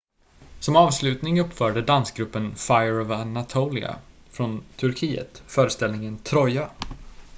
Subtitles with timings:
[0.59, 3.99] "som avslutning uppförde dansgruppen fire of anatolia
[4.31, 6.69] från turkiet föreställningen "troja"".